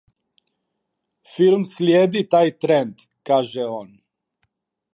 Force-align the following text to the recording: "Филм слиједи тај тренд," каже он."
"Филм 1.33 1.67
слиједи 1.73 2.23
тај 2.31 2.53
тренд," 2.65 3.05
каже 3.31 3.69
он." 3.77 3.93